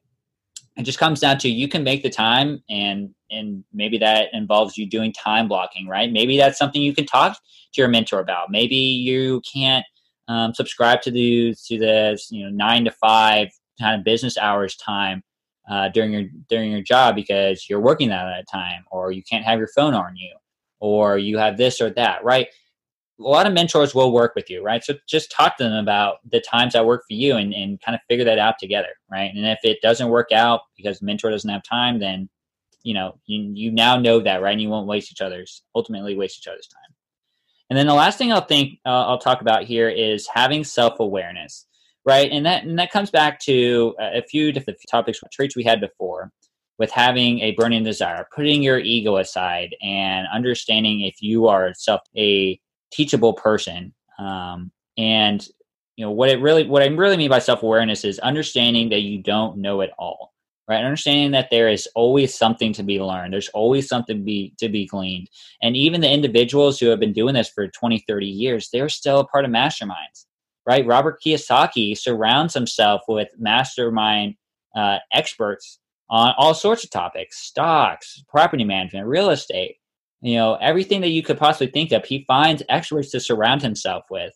it 0.75 0.83
just 0.83 0.99
comes 0.99 1.19
down 1.19 1.37
to 1.39 1.49
you 1.49 1.67
can 1.67 1.83
make 1.83 2.01
the 2.01 2.09
time 2.09 2.63
and 2.69 3.13
and 3.31 3.63
maybe 3.73 3.97
that 3.97 4.27
involves 4.33 4.77
you 4.77 4.85
doing 4.85 5.13
time 5.13 5.47
blocking 5.47 5.87
right 5.87 6.11
maybe 6.11 6.37
that's 6.37 6.57
something 6.57 6.81
you 6.81 6.93
can 6.93 7.05
talk 7.05 7.33
to 7.73 7.81
your 7.81 7.87
mentor 7.87 8.19
about 8.19 8.51
maybe 8.51 8.75
you 8.75 9.41
can't 9.51 9.85
um, 10.27 10.53
subscribe 10.53 11.01
to 11.01 11.11
the 11.11 11.55
to 11.67 11.77
the 11.77 12.21
you 12.29 12.43
know 12.43 12.49
nine 12.49 12.85
to 12.85 12.91
five 12.91 13.49
kind 13.79 13.99
of 13.99 14.05
business 14.05 14.37
hours 14.37 14.75
time 14.75 15.23
uh, 15.69 15.89
during 15.89 16.11
your 16.11 16.23
during 16.49 16.71
your 16.71 16.81
job 16.81 17.15
because 17.15 17.69
you're 17.69 17.79
working 17.79 18.09
that 18.09 18.27
at 18.27 18.39
a 18.41 18.45
time, 18.51 18.83
or 18.91 19.11
you 19.11 19.23
can't 19.23 19.45
have 19.45 19.59
your 19.59 19.69
phone 19.75 19.93
on 19.93 20.15
you, 20.15 20.33
or 20.79 21.17
you 21.17 21.37
have 21.37 21.57
this 21.57 21.81
or 21.81 21.89
that, 21.91 22.23
right? 22.23 22.47
A 23.19 23.23
lot 23.23 23.45
of 23.45 23.53
mentors 23.53 23.93
will 23.93 24.11
work 24.11 24.33
with 24.35 24.49
you, 24.49 24.63
right? 24.63 24.83
So 24.83 24.95
just 25.07 25.31
talk 25.31 25.57
to 25.57 25.63
them 25.63 25.73
about 25.73 26.17
the 26.29 26.41
times 26.41 26.73
that 26.73 26.85
work 26.85 27.03
for 27.07 27.13
you 27.13 27.35
and, 27.35 27.53
and 27.53 27.79
kind 27.81 27.93
of 27.95 28.01
figure 28.09 28.25
that 28.25 28.39
out 28.39 28.55
together, 28.59 28.89
right? 29.11 29.31
And 29.33 29.45
if 29.45 29.59
it 29.63 29.77
doesn't 29.83 30.09
work 30.09 30.31
out 30.31 30.61
because 30.75 30.99
the 30.99 31.05
mentor 31.05 31.29
doesn't 31.29 31.49
have 31.49 31.61
time, 31.63 31.99
then 31.99 32.29
you 32.83 32.93
know 32.93 33.19
you, 33.25 33.51
you 33.53 33.71
now 33.71 33.97
know 33.97 34.19
that, 34.19 34.41
right? 34.41 34.51
And 34.51 34.61
you 34.61 34.69
won't 34.69 34.87
waste 34.87 35.11
each 35.11 35.21
other's 35.21 35.63
ultimately 35.75 36.15
waste 36.15 36.39
each 36.39 36.47
other's 36.47 36.67
time. 36.67 36.95
And 37.69 37.77
then 37.77 37.87
the 37.87 37.93
last 37.93 38.17
thing 38.17 38.33
I'll 38.33 38.41
think 38.41 38.79
uh, 38.85 39.07
I'll 39.07 39.17
talk 39.17 39.41
about 39.41 39.63
here 39.63 39.89
is 39.89 40.27
having 40.27 40.63
self 40.63 40.99
awareness, 40.99 41.67
right? 42.05 42.29
And 42.31 42.45
that 42.45 42.63
and 42.63 42.77
that 42.79 42.91
comes 42.91 43.09
back 43.09 43.39
to 43.41 43.95
a 43.99 44.21
few 44.23 44.51
different 44.51 44.79
topics, 44.89 45.21
traits 45.31 45.55
we 45.55 45.63
had 45.63 45.79
before, 45.79 46.31
with 46.77 46.91
having 46.91 47.39
a 47.39 47.51
burning 47.51 47.83
desire, 47.83 48.27
putting 48.35 48.61
your 48.61 48.79
ego 48.79 49.17
aside, 49.17 49.75
and 49.81 50.27
understanding 50.33 51.01
if 51.01 51.21
you 51.21 51.47
are 51.47 51.73
self 51.73 52.01
a 52.17 52.59
teachable 52.91 53.33
person. 53.33 53.93
Um, 54.19 54.71
and 54.97 55.47
you 55.95 56.05
know 56.05 56.11
what 56.11 56.29
it 56.29 56.41
really 56.41 56.67
what 56.67 56.81
I 56.81 56.87
really 56.87 57.17
mean 57.17 57.29
by 57.29 57.39
self 57.39 57.63
awareness 57.63 58.03
is 58.03 58.19
understanding 58.19 58.89
that 58.89 59.01
you 59.01 59.21
don't 59.21 59.57
know 59.57 59.81
it 59.81 59.91
all 59.97 60.30
right? 60.71 60.83
Understanding 60.83 61.31
that 61.31 61.49
there 61.51 61.69
is 61.69 61.87
always 61.95 62.35
something 62.35 62.73
to 62.73 62.83
be 62.83 62.99
learned. 62.99 63.33
There's 63.33 63.49
always 63.49 63.87
something 63.87 64.17
to 64.17 64.23
be 64.23 64.53
to 64.57 64.69
be 64.69 64.87
gleaned. 64.87 65.29
And 65.61 65.75
even 65.75 66.01
the 66.01 66.09
individuals 66.09 66.79
who 66.79 66.87
have 66.87 66.99
been 66.99 67.13
doing 67.13 67.35
this 67.35 67.49
for 67.49 67.67
20 67.67 68.03
30 68.07 68.25
years 68.25 68.69
they're 68.71 68.89
still 68.89 69.19
a 69.19 69.27
part 69.27 69.45
of 69.45 69.51
masterminds 69.51 70.25
right? 70.67 70.85
Robert 70.85 71.19
kiyosaki 71.25 71.97
surrounds 71.97 72.53
himself 72.53 73.01
with 73.07 73.29
mastermind 73.39 74.35
uh, 74.75 74.97
experts 75.11 75.79
on 76.09 76.33
all 76.37 76.53
sorts 76.53 76.83
of 76.83 76.89
topics 76.89 77.37
stocks 77.39 78.23
property 78.29 78.63
management 78.63 79.07
real 79.07 79.29
estate 79.29 79.75
you 80.21 80.35
know 80.35 80.55
everything 80.55 81.01
that 81.01 81.09
you 81.09 81.23
could 81.23 81.37
possibly 81.37 81.67
think 81.67 81.91
of 81.91 82.05
he 82.05 82.25
finds 82.27 82.63
experts 82.69 83.11
to 83.11 83.19
surround 83.19 83.61
himself 83.61 84.03
with 84.09 84.33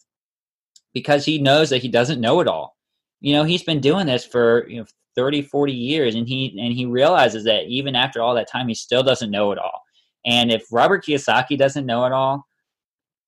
because 0.95 1.25
he 1.25 1.37
knows 1.37 1.69
that 1.69 1.83
he 1.83 1.89
doesn't 1.89 2.21
know 2.21 2.39
it 2.39 2.47
all. 2.47 2.75
You 3.21 3.33
know 3.33 3.43
he's 3.43 3.63
been 3.63 3.81
doing 3.81 4.07
this 4.07 4.25
for 4.25 4.67
you 4.67 4.79
know 4.79 4.85
30 5.15 5.43
40 5.43 5.73
years 5.73 6.15
and 6.15 6.27
he 6.27 6.55
and 6.59 6.73
he 6.73 6.85
realizes 6.85 7.43
that 7.45 7.65
even 7.67 7.95
after 7.95 8.21
all 8.21 8.35
that 8.35 8.49
time 8.49 8.67
he 8.67 8.73
still 8.73 9.03
doesn't 9.03 9.31
know 9.31 9.51
it 9.51 9.57
all. 9.57 9.81
And 10.25 10.51
if 10.51 10.65
robert 10.71 11.05
kiyosaki 11.05 11.57
doesn't 11.57 11.85
know 11.85 12.05
it 12.05 12.11
all 12.11 12.45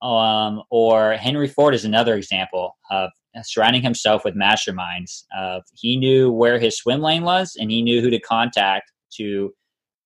um, 0.01 0.61
or 0.69 1.13
henry 1.13 1.47
ford 1.47 1.73
is 1.73 1.85
another 1.85 2.15
example 2.15 2.77
of 2.91 3.11
surrounding 3.43 3.81
himself 3.81 4.25
with 4.25 4.35
masterminds 4.35 5.23
uh, 5.35 5.59
he 5.73 5.97
knew 5.97 6.31
where 6.31 6.59
his 6.59 6.77
swim 6.77 7.01
lane 7.01 7.23
was 7.23 7.55
and 7.59 7.71
he 7.71 7.81
knew 7.81 8.01
who 8.01 8.09
to 8.09 8.19
contact 8.19 8.91
to 9.11 9.53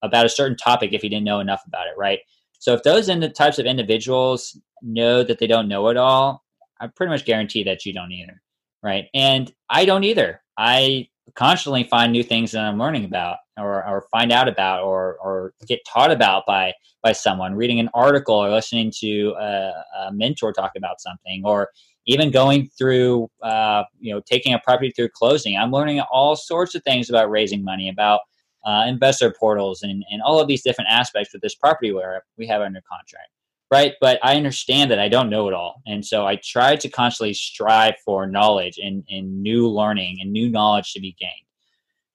about 0.02 0.26
a 0.26 0.30
certain 0.30 0.58
topic 0.58 0.94
if 0.94 1.02
he 1.02 1.10
didn't 1.10 1.26
know 1.26 1.40
enough 1.40 1.62
about 1.68 1.88
it 1.88 1.94
right? 1.98 2.20
So 2.60 2.74
if 2.74 2.84
those 2.84 3.10
in 3.10 3.20
the 3.20 3.30
types 3.30 3.58
of 3.60 3.66
individuals 3.66 4.58
know 4.82 5.24
that 5.24 5.40
they 5.40 5.48
don't 5.48 5.68
know 5.68 5.88
it 5.90 5.98
all 5.98 6.44
i 6.80 6.88
pretty 6.88 7.12
much 7.12 7.26
guarantee 7.26 7.64
that 7.64 7.86
you 7.86 7.94
don't 7.94 8.12
either 8.12 8.42
right? 8.84 9.06
And 9.14 9.52
i 9.70 9.86
don't 9.86 10.04
either. 10.04 10.42
I 10.58 11.08
constantly 11.36 11.84
find 11.84 12.12
new 12.12 12.24
things 12.24 12.52
that 12.52 12.64
I'm 12.64 12.78
learning 12.78 13.06
about 13.06 13.38
or, 13.58 13.86
or 13.86 14.08
find 14.12 14.32
out 14.32 14.48
about 14.48 14.84
or, 14.84 15.18
or 15.22 15.54
get 15.68 15.80
taught 15.86 16.12
about 16.12 16.46
by 16.46 16.74
by 17.04 17.14
someone. 17.14 17.56
Reading 17.56 17.80
an 17.80 17.90
article 17.94 18.36
or 18.36 18.50
listening 18.50 18.92
to 19.00 19.34
a, 19.40 19.72
a 20.08 20.12
mentor 20.12 20.54
talk 20.54 20.72
about 20.76 21.02
something 21.02 21.42
or 21.46 21.70
even 22.06 22.32
going 22.32 22.68
through 22.78 23.30
uh, 23.44 23.84
you 24.00 24.14
know 24.14 24.22
taking 24.26 24.54
a 24.54 24.60
property 24.60 24.92
through 24.92 25.10
closing. 25.10 25.58
I'm 25.58 25.72
learning 25.72 26.02
all 26.02 26.36
sorts 26.36 26.76
of 26.76 26.84
things 26.84 27.10
about 27.10 27.30
raising 27.30 27.64
money 27.64 27.90
about 27.90 28.22
uh, 28.66 28.86
investor 28.88 29.34
portals 29.40 29.82
and, 29.82 30.04
and 30.12 30.22
all 30.22 30.40
of 30.40 30.48
these 30.48 30.62
different 30.62 30.90
aspects 30.92 31.34
with 31.34 31.42
this 31.42 31.56
property 31.56 31.92
where 31.92 32.24
we 32.38 32.46
have 32.46 32.62
under 32.62 32.82
contract 32.88 33.30
right? 33.72 33.94
But 34.02 34.20
I 34.22 34.36
understand 34.36 34.92
that 34.92 35.00
I 35.00 35.08
don't 35.08 35.30
know 35.30 35.48
it 35.48 35.54
all. 35.54 35.82
And 35.88 36.06
so 36.06 36.28
I 36.28 36.38
try 36.44 36.76
to 36.76 36.90
constantly 36.90 37.34
strive 37.34 37.96
for 38.06 38.28
knowledge 38.28 38.78
and, 38.78 39.04
and 39.10 39.42
new 39.42 39.68
learning 39.68 40.18
and 40.22 40.32
new 40.32 40.50
knowledge 40.50 40.92
to 40.94 41.00
be 41.00 41.16
gained. 41.18 41.32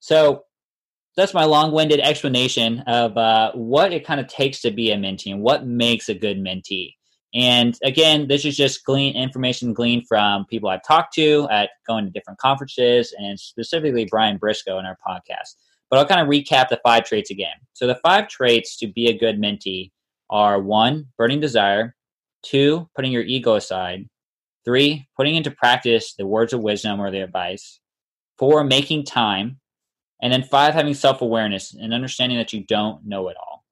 So 0.00 0.42
that's 1.16 1.32
my 1.32 1.44
long-winded 1.44 1.98
explanation 2.00 2.80
of 2.80 3.16
uh, 3.16 3.52
what 3.54 3.92
it 3.92 4.06
kind 4.06 4.20
of 4.20 4.26
takes 4.26 4.60
to 4.60 4.70
be 4.70 4.90
a 4.90 4.96
mentee 4.96 5.32
and 5.32 5.40
what 5.40 5.66
makes 5.66 6.10
a 6.10 6.14
good 6.14 6.36
mentee. 6.36 6.92
And 7.34 7.76
again, 7.82 8.28
this 8.28 8.44
is 8.44 8.56
just 8.56 8.84
glean 8.84 9.16
information 9.16 9.72
gleaned 9.72 10.06
from 10.06 10.44
people 10.46 10.68
I've 10.68 10.86
talked 10.86 11.14
to 11.14 11.48
at 11.50 11.70
going 11.86 12.04
to 12.04 12.10
different 12.10 12.38
conferences 12.38 13.14
and 13.18 13.40
specifically 13.40 14.06
Brian 14.10 14.36
Briscoe 14.36 14.78
in 14.78 14.86
our 14.86 14.96
podcast. 15.06 15.56
But 15.90 15.98
I'll 15.98 16.06
kind 16.06 16.20
of 16.20 16.28
recap 16.28 16.68
the 16.68 16.80
five 16.82 17.04
traits 17.04 17.30
again. 17.30 17.56
So 17.72 17.86
the 17.86 17.98
five 18.02 18.28
traits 18.28 18.76
to 18.78 18.86
be 18.86 19.08
a 19.08 19.18
good 19.18 19.40
mentee 19.40 19.90
are 20.30 20.61
one, 20.61 21.06
burning 21.16 21.40
desire, 21.40 21.95
two, 22.42 22.88
putting 22.95 23.12
your 23.12 23.23
ego 23.23 23.54
aside, 23.54 24.09
three, 24.64 25.09
putting 25.16 25.37
into 25.37 25.50
practice 25.50 26.14
the 26.14 26.26
words 26.26 26.52
of 26.52 26.61
wisdom 26.61 27.00
or 27.00 27.11
the 27.11 27.23
advice, 27.23 27.80
four, 28.38 28.64
making 28.64 29.04
time, 29.04 29.59
and 30.23 30.33
then 30.33 30.42
five, 30.42 30.75
having 30.75 30.95
self 30.95 31.21
awareness 31.23 31.75
and 31.75 31.92
understanding 31.92 32.38
that 32.38 32.52
you 32.52 32.64
don't 32.64 33.04
know 33.04 33.28
it 33.28 33.37
all. 33.37 33.64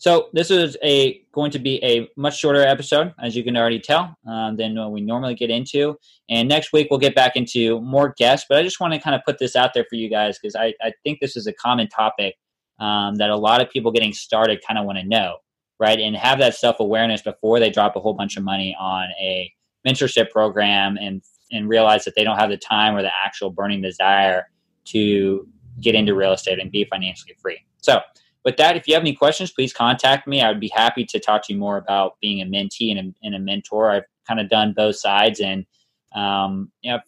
So 0.00 0.28
this 0.32 0.52
is 0.52 0.76
a 0.82 1.20
going 1.32 1.50
to 1.50 1.58
be 1.58 1.82
a 1.84 2.08
much 2.16 2.38
shorter 2.38 2.62
episode, 2.62 3.12
as 3.20 3.34
you 3.34 3.42
can 3.42 3.56
already 3.56 3.80
tell, 3.80 4.16
um, 4.28 4.56
than 4.56 4.76
what 4.76 4.92
we 4.92 5.00
normally 5.00 5.34
get 5.34 5.50
into. 5.50 5.98
And 6.30 6.48
next 6.48 6.72
week 6.72 6.86
we'll 6.88 7.00
get 7.00 7.16
back 7.16 7.34
into 7.34 7.80
more 7.80 8.14
guests. 8.16 8.46
But 8.48 8.58
I 8.58 8.62
just 8.62 8.78
want 8.78 8.94
to 8.94 9.00
kind 9.00 9.16
of 9.16 9.22
put 9.26 9.38
this 9.38 9.56
out 9.56 9.74
there 9.74 9.84
for 9.90 9.96
you 9.96 10.08
guys 10.08 10.38
because 10.38 10.54
I, 10.54 10.72
I 10.80 10.92
think 11.02 11.18
this 11.18 11.36
is 11.36 11.48
a 11.48 11.52
common 11.52 11.88
topic 11.88 12.36
um, 12.78 13.16
that 13.16 13.30
a 13.30 13.36
lot 13.36 13.60
of 13.60 13.70
people 13.70 13.90
getting 13.90 14.12
started 14.12 14.62
kind 14.66 14.78
of 14.78 14.84
want 14.84 14.98
to 14.98 15.04
know 15.04 15.38
right? 15.78 15.98
And 15.98 16.16
have 16.16 16.38
that 16.38 16.54
self 16.54 16.80
awareness 16.80 17.22
before 17.22 17.60
they 17.60 17.70
drop 17.70 17.96
a 17.96 18.00
whole 18.00 18.14
bunch 18.14 18.36
of 18.36 18.44
money 18.44 18.76
on 18.78 19.08
a 19.20 19.52
mentorship 19.86 20.30
program 20.30 20.96
and 21.00 21.22
and 21.50 21.68
realize 21.68 22.04
that 22.04 22.14
they 22.14 22.24
don't 22.24 22.38
have 22.38 22.50
the 22.50 22.58
time 22.58 22.94
or 22.94 23.02
the 23.02 23.10
actual 23.24 23.50
burning 23.50 23.80
desire 23.80 24.48
to 24.84 25.48
get 25.80 25.94
into 25.94 26.14
real 26.14 26.32
estate 26.32 26.58
and 26.58 26.70
be 26.70 26.84
financially 26.84 27.34
free. 27.40 27.58
So, 27.78 28.00
with 28.44 28.56
that, 28.56 28.76
if 28.76 28.86
you 28.86 28.94
have 28.94 29.02
any 29.02 29.14
questions, 29.14 29.50
please 29.50 29.72
contact 29.72 30.26
me. 30.26 30.40
I 30.40 30.48
would 30.48 30.60
be 30.60 30.70
happy 30.74 31.04
to 31.06 31.18
talk 31.18 31.46
to 31.46 31.52
you 31.52 31.58
more 31.58 31.76
about 31.76 32.18
being 32.20 32.40
a 32.40 32.46
mentee 32.46 32.90
and 32.90 32.98
a, 32.98 33.26
and 33.26 33.34
a 33.34 33.38
mentor. 33.38 33.90
I've 33.90 34.04
kind 34.26 34.40
of 34.40 34.48
done 34.48 34.74
both 34.76 34.96
sides, 34.96 35.40
and 35.40 35.66
um, 36.14 36.70
you 36.82 36.92
know, 36.92 37.00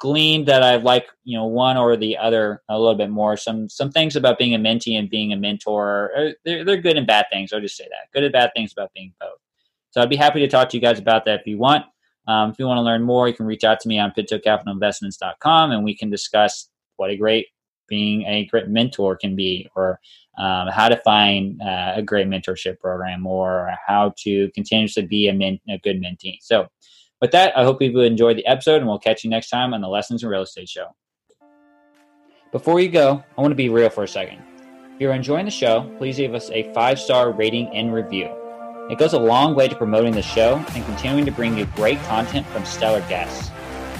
gleaned 0.00 0.48
that 0.48 0.64
I 0.64 0.76
like 0.76 1.06
you 1.22 1.38
know 1.38 1.46
one 1.46 1.76
or 1.76 1.96
the 1.96 2.16
other 2.18 2.62
a 2.68 2.78
little 2.78 2.96
bit 2.96 3.10
more. 3.10 3.36
Some 3.36 3.68
some 3.68 3.92
things 3.92 4.16
about 4.16 4.38
being 4.38 4.54
a 4.54 4.58
mentee 4.58 4.98
and 4.98 5.08
being 5.08 5.32
a 5.32 5.36
mentor, 5.36 6.34
they're 6.44 6.64
they're 6.64 6.80
good 6.80 6.96
and 6.96 7.06
bad 7.06 7.26
things. 7.30 7.52
I'll 7.52 7.60
just 7.60 7.76
say 7.76 7.84
that 7.84 8.12
good 8.12 8.24
and 8.24 8.32
bad 8.32 8.50
things 8.56 8.72
about 8.72 8.92
being 8.92 9.12
both. 9.20 9.38
So 9.90 10.00
I'd 10.00 10.10
be 10.10 10.16
happy 10.16 10.40
to 10.40 10.48
talk 10.48 10.68
to 10.70 10.76
you 10.76 10.80
guys 10.80 10.98
about 10.98 11.24
that 11.26 11.40
if 11.40 11.46
you 11.46 11.58
want. 11.58 11.84
Um, 12.26 12.50
if 12.50 12.58
you 12.58 12.66
want 12.66 12.78
to 12.78 12.82
learn 12.82 13.02
more, 13.02 13.28
you 13.28 13.34
can 13.34 13.46
reach 13.46 13.64
out 13.64 13.80
to 13.80 13.88
me 13.88 13.98
on 13.98 14.12
pintocapitalinvestments.com 14.12 15.72
and 15.72 15.84
we 15.84 15.96
can 15.96 16.10
discuss 16.10 16.68
what 16.96 17.10
a 17.10 17.16
great 17.16 17.46
being 17.90 18.22
a 18.22 18.46
great 18.46 18.68
mentor 18.68 19.16
can 19.16 19.36
be, 19.36 19.68
or 19.74 20.00
um, 20.38 20.68
how 20.68 20.88
to 20.88 20.96
find 20.98 21.60
uh, 21.60 21.92
a 21.96 22.02
great 22.02 22.28
mentorship 22.28 22.78
program, 22.78 23.26
or 23.26 23.74
how 23.86 24.14
to 24.18 24.48
continuously 24.52 25.04
be 25.04 25.28
a, 25.28 25.34
men- 25.34 25.60
a 25.68 25.76
good 25.78 26.00
mentee. 26.00 26.38
So, 26.40 26.68
with 27.20 27.32
that, 27.32 27.56
I 27.56 27.64
hope 27.64 27.82
you've 27.82 27.96
enjoyed 27.96 28.36
the 28.36 28.46
episode, 28.46 28.76
and 28.76 28.86
we'll 28.86 28.98
catch 28.98 29.24
you 29.24 29.30
next 29.30 29.48
time 29.48 29.74
on 29.74 29.80
the 29.80 29.88
Lessons 29.88 30.22
in 30.22 30.28
Real 30.28 30.42
Estate 30.42 30.68
Show. 30.68 30.86
Before 32.52 32.80
you 32.80 32.88
go, 32.88 33.22
I 33.36 33.40
want 33.40 33.52
to 33.52 33.56
be 33.56 33.68
real 33.68 33.90
for 33.90 34.04
a 34.04 34.08
second. 34.08 34.42
If 34.94 35.00
you're 35.00 35.12
enjoying 35.12 35.44
the 35.44 35.50
show, 35.50 35.90
please 35.98 36.18
leave 36.18 36.34
us 36.34 36.50
a 36.50 36.72
five 36.72 36.98
star 36.98 37.30
rating 37.30 37.68
and 37.68 37.94
review. 37.94 38.28
It 38.90 38.98
goes 38.98 39.12
a 39.12 39.18
long 39.18 39.54
way 39.54 39.68
to 39.68 39.76
promoting 39.76 40.12
the 40.12 40.22
show 40.22 40.56
and 40.74 40.84
continuing 40.84 41.24
to 41.26 41.30
bring 41.30 41.56
you 41.56 41.66
great 41.76 41.98
content 42.02 42.46
from 42.48 42.64
stellar 42.64 43.00
guests. 43.08 43.50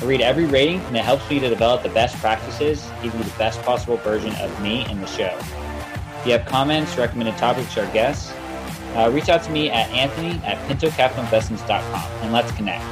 I 0.01 0.05
read 0.05 0.21
every 0.21 0.47
rating 0.47 0.81
and 0.81 0.97
it 0.97 1.05
helps 1.05 1.31
me 1.31 1.39
to 1.39 1.49
develop 1.49 1.83
the 1.83 1.91
best 1.91 2.17
practices, 2.17 2.91
give 3.03 3.15
you 3.15 3.23
the 3.23 3.39
best 3.39 3.63
possible 3.63 3.99
version 3.99 4.35
of 4.37 4.61
me 4.61 4.85
and 4.87 5.01
the 5.01 5.07
show. 5.07 5.39
If 6.19 6.27
you 6.27 6.33
have 6.33 6.45
comments, 6.45 6.99
recommended 6.99 7.37
topics, 7.39 7.79
or 7.79 7.87
guests, 7.93 8.33
uh, 8.97 9.11
reach 9.11 9.29
out 9.29 9.43
to 9.45 9.51
me 9.51 9.71
at 9.71 9.89
anthony 9.91 10.41
at 10.45 10.59
pintocapitalinvestments.com 10.69 12.11
and 12.23 12.33
let's 12.33 12.51
connect. 12.53 12.85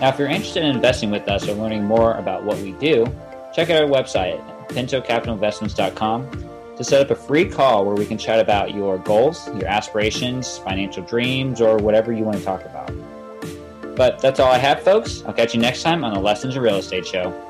Now, 0.00 0.08
if 0.08 0.18
you're 0.18 0.28
interested 0.28 0.62
in 0.64 0.74
investing 0.74 1.10
with 1.10 1.28
us 1.28 1.46
or 1.46 1.54
learning 1.54 1.84
more 1.84 2.14
about 2.14 2.44
what 2.44 2.58
we 2.58 2.72
do, 2.72 3.04
check 3.54 3.70
out 3.70 3.82
our 3.82 3.88
website 3.88 4.42
pintocapitalinvestments.com 4.68 6.30
to 6.76 6.84
set 6.84 7.02
up 7.02 7.10
a 7.10 7.14
free 7.14 7.44
call 7.44 7.84
where 7.84 7.94
we 7.94 8.06
can 8.06 8.16
chat 8.16 8.40
about 8.40 8.74
your 8.74 8.98
goals, 8.98 9.46
your 9.48 9.66
aspirations, 9.66 10.58
financial 10.58 11.02
dreams, 11.02 11.60
or 11.60 11.76
whatever 11.76 12.12
you 12.12 12.24
want 12.24 12.38
to 12.38 12.44
talk 12.44 12.64
about. 12.64 12.90
But 13.96 14.20
that's 14.20 14.40
all 14.40 14.50
I 14.50 14.58
have, 14.58 14.82
folks. 14.82 15.22
I'll 15.26 15.34
catch 15.34 15.54
you 15.54 15.60
next 15.60 15.82
time 15.82 16.04
on 16.04 16.14
the 16.14 16.20
Lessons 16.20 16.56
in 16.56 16.62
Real 16.62 16.76
Estate 16.76 17.06
Show. 17.06 17.49